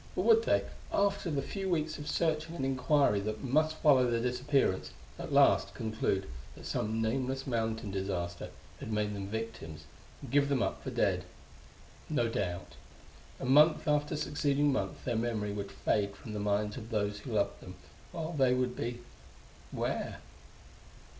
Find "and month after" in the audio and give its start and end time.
13.39-14.15